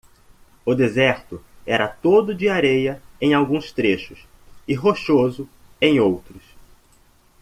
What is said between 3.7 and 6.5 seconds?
trechos? e rochoso em outros.